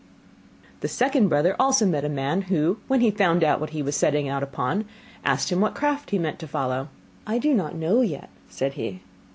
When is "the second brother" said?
0.79-1.55